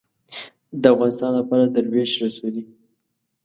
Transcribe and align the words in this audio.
د 0.81 0.83
افغانستان 0.93 1.31
لپاره 1.39 1.63
دروېش 1.75 2.11
رسولې 2.23 2.63